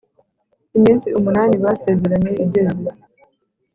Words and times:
iminsi 0.77 1.07
munani 1.23 1.55
basezeranye 1.63 2.31
igeze, 2.43 2.81